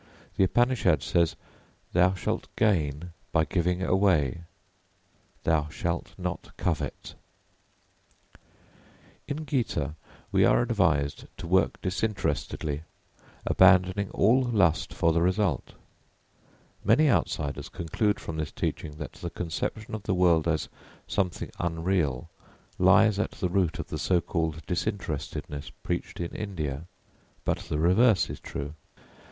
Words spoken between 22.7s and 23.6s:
lies at the